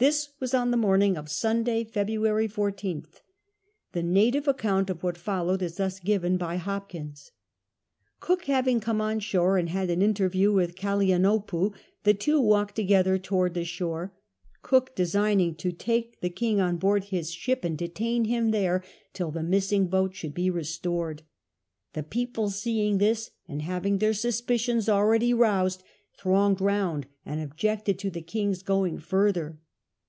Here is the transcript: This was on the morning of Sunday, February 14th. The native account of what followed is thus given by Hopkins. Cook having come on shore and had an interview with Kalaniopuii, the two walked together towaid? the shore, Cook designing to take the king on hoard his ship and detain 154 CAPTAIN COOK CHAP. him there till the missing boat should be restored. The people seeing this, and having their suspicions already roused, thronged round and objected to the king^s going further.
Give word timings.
This 0.00 0.28
was 0.38 0.54
on 0.54 0.70
the 0.70 0.76
morning 0.76 1.16
of 1.16 1.28
Sunday, 1.28 1.82
February 1.82 2.46
14th. 2.46 3.20
The 3.90 4.02
native 4.04 4.46
account 4.46 4.90
of 4.90 5.02
what 5.02 5.18
followed 5.18 5.60
is 5.60 5.78
thus 5.78 5.98
given 5.98 6.36
by 6.36 6.54
Hopkins. 6.54 7.32
Cook 8.20 8.44
having 8.44 8.78
come 8.78 9.00
on 9.00 9.18
shore 9.18 9.58
and 9.58 9.68
had 9.70 9.90
an 9.90 10.00
interview 10.00 10.52
with 10.52 10.76
Kalaniopuii, 10.76 11.72
the 12.04 12.14
two 12.14 12.40
walked 12.40 12.76
together 12.76 13.18
towaid? 13.18 13.54
the 13.54 13.64
shore, 13.64 14.14
Cook 14.62 14.94
designing 14.94 15.56
to 15.56 15.72
take 15.72 16.20
the 16.20 16.30
king 16.30 16.60
on 16.60 16.78
hoard 16.80 17.06
his 17.06 17.32
ship 17.32 17.64
and 17.64 17.76
detain 17.76 18.22
154 18.22 18.78
CAPTAIN 18.78 18.78
COOK 18.78 18.82
CHAP. 18.84 18.94
him 18.94 19.10
there 19.10 19.10
till 19.12 19.32
the 19.32 19.42
missing 19.48 19.88
boat 19.88 20.14
should 20.14 20.32
be 20.32 20.48
restored. 20.48 21.22
The 21.94 22.04
people 22.04 22.50
seeing 22.50 22.98
this, 22.98 23.32
and 23.48 23.62
having 23.62 23.98
their 23.98 24.14
suspicions 24.14 24.88
already 24.88 25.34
roused, 25.34 25.82
thronged 26.16 26.60
round 26.60 27.08
and 27.26 27.40
objected 27.40 27.98
to 27.98 28.10
the 28.12 28.22
king^s 28.22 28.64
going 28.64 28.98
further. 29.00 29.58